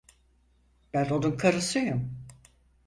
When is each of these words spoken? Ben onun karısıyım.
Ben 0.93 1.09
onun 1.09 1.37
karısıyım. 1.37 2.27